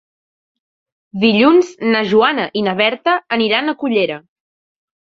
[1.25, 4.23] Dilluns na Joana i na Berta aniran a Cullera.